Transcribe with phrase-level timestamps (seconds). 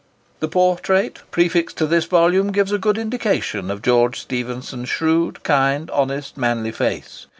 [0.39, 5.91] The portrait prefixed to this volume gives a good indication of George Stephenson's shrewd, kind,
[5.91, 7.27] honest, manly face.